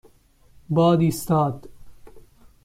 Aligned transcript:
باد 0.69 0.99
ایستاد. 1.01 1.69